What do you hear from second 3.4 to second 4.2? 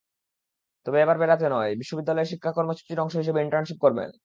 Internship করবেন।